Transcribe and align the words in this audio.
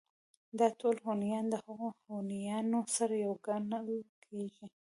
دا 0.59 0.67
ټول 0.79 0.95
هونيان 1.05 1.45
د 1.49 1.55
هغو 1.65 1.89
هونيانو 2.05 2.79
سره 2.97 3.13
يو 3.25 3.33
گڼل 3.47 3.97
کېږي 4.25 4.65